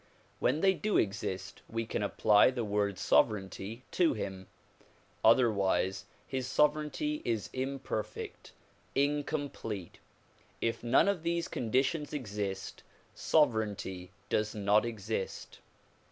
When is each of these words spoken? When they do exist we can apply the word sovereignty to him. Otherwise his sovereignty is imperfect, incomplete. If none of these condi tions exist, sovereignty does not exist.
When 0.39 0.61
they 0.61 0.73
do 0.73 0.97
exist 0.97 1.61
we 1.69 1.85
can 1.85 2.01
apply 2.01 2.49
the 2.49 2.63
word 2.63 2.97
sovereignty 2.97 3.83
to 3.91 4.13
him. 4.13 4.47
Otherwise 5.23 6.05
his 6.25 6.47
sovereignty 6.47 7.21
is 7.23 7.51
imperfect, 7.53 8.51
incomplete. 8.95 9.99
If 10.59 10.83
none 10.83 11.07
of 11.07 11.21
these 11.21 11.47
condi 11.47 11.83
tions 11.85 12.13
exist, 12.13 12.81
sovereignty 13.13 14.09
does 14.29 14.55
not 14.55 14.85
exist. 14.85 15.59